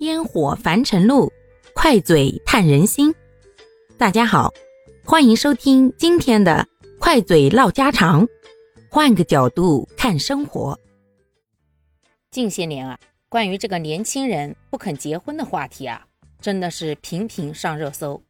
[0.00, 1.32] 烟火凡尘路，
[1.72, 3.14] 快嘴探人心。
[3.96, 4.52] 大家好，
[5.04, 6.66] 欢迎收听今天的
[6.98, 8.26] 快嘴唠家常，
[8.90, 10.78] 换个角度看生活。
[12.32, 16.04] 近些年啊，关于这个年轻人不肯结婚的话题啊，
[16.40, 18.20] 真的是频频上热搜。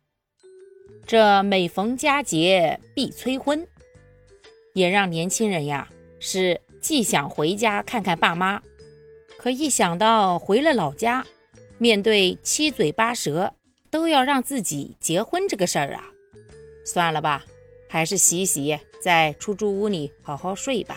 [1.07, 3.67] 这每逢佳节必催婚，
[4.75, 5.89] 也让年轻人呀
[6.21, 8.63] 是既想回家看看爸妈，
[9.39, 11.25] 可一想到回了老家，
[11.85, 13.53] 面对七嘴八舌
[13.91, 16.09] 都要让自己结婚这个事儿啊，
[16.83, 17.45] 算了吧，
[17.91, 20.97] 还是洗洗，在出租屋里好好睡吧。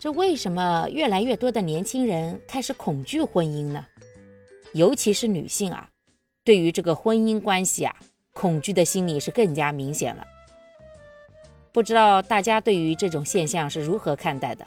[0.00, 3.86] 这为什么越来越多的年轻人开始恐惧婚姻呢？
[4.72, 5.88] 尤其是女性啊。
[6.42, 7.94] 对于这个婚姻关系啊，
[8.32, 10.26] 恐惧的心理是更加明显了。
[11.70, 14.66] 不知道大家对于这种现象是如何看待的？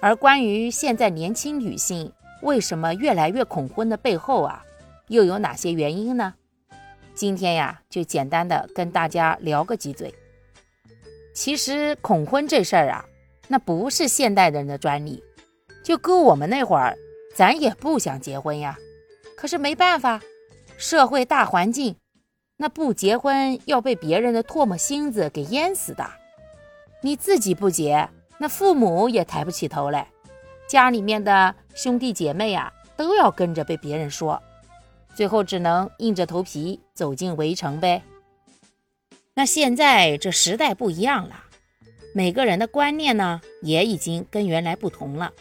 [0.00, 2.10] 而关于现在年轻女性
[2.44, 4.62] 为什么越来越恐婚的背后啊，
[5.08, 6.34] 又有哪些原因呢？
[7.14, 10.14] 今天呀，就简单的跟大家聊个几嘴。
[11.32, 13.06] 其实恐婚这事儿啊，
[13.48, 15.24] 那不是现代人的专利，
[15.82, 16.94] 就搁我们那会儿，
[17.34, 18.78] 咱也不想结婚呀，
[19.36, 20.20] 可是没办法。
[20.76, 21.96] 社会大环境，
[22.58, 26.04] 那不结婚要被别人的唾沫星子给淹死的。
[27.00, 30.08] 你自己不结，那父母也抬不起头来，
[30.68, 34.42] 家里面的兄弟姐妹啊，都要跟着被别人说，
[35.14, 38.02] 最后只能硬着头皮走进围城呗。
[39.34, 41.44] 那现在这时代不一样了，
[42.14, 45.32] 每个人的观念呢，也已经跟原来不同了。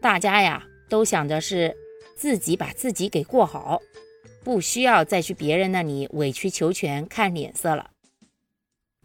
[0.00, 1.76] 大家呀，都想着是
[2.16, 3.80] 自己把自己给过好。
[4.44, 7.90] 不需要再去别人那里委曲求全、看脸色了。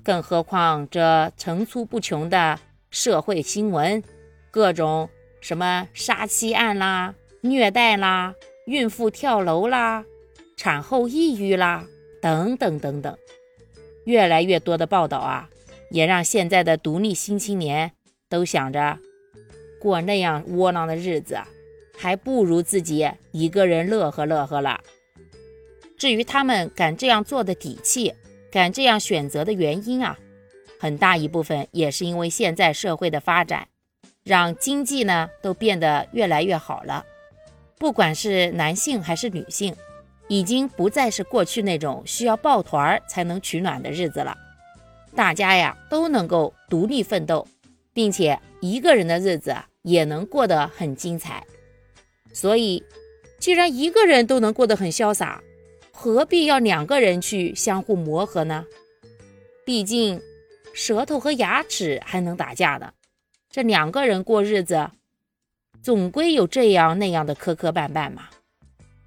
[0.02, 2.58] 更何况这层出不穷的
[2.90, 4.02] 社会新闻，
[4.52, 5.10] 各种
[5.44, 8.34] 什么杀妻案啦、虐待啦、
[8.66, 10.06] 孕妇跳楼啦、
[10.56, 11.86] 产后抑郁啦，
[12.22, 13.18] 等等等等，
[14.06, 15.50] 越来越多的报道啊，
[15.92, 17.92] 也让现在的独立新青年
[18.30, 18.98] 都想着
[19.82, 21.38] 过那样窝囊的日子，
[21.98, 24.80] 还不如自己一个人乐呵乐呵了。
[25.98, 28.14] 至于他们敢这样做的底气，
[28.50, 30.18] 敢这样选择的原因啊，
[30.80, 33.68] 很大一部分也是因为现在社会的发展，
[34.24, 37.06] 让经济呢都变得越来越好了。
[37.78, 39.76] 不管是男性还是女性，
[40.28, 44.38] 已经不再是过去那种需要抱团才能取暖的日子了。
[45.16, 47.46] 大家呀都能够独立奋斗，
[47.94, 51.46] 并且一个人的日子也能过得很精彩。
[52.32, 52.82] 所以，
[53.38, 55.44] 既然一个人都能过得很潇洒，
[55.92, 58.66] 何必要两个人去相互磨合呢？
[59.66, 60.20] 毕竟，
[60.74, 62.94] 舌头和牙齿还能打架的。
[63.54, 64.90] 这两个人过日子，
[65.80, 68.30] 总归有这样那样的磕磕绊绊嘛。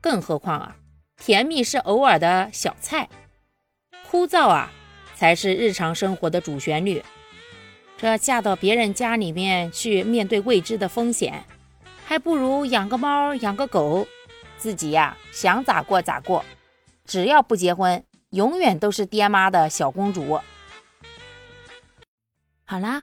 [0.00, 0.76] 更何况啊，
[1.16, 3.08] 甜蜜是偶尔的小菜，
[4.08, 4.70] 枯燥啊
[5.16, 7.02] 才是日常生活的主旋律。
[7.98, 11.42] 这嫁到别人家里面去，面对未知的风险，
[12.04, 14.06] 还不如养个猫，养个狗，
[14.56, 16.44] 自己呀想咋过咋过。
[17.04, 20.38] 只要不结婚，永远都是爹妈的小公主。
[22.64, 23.02] 好啦，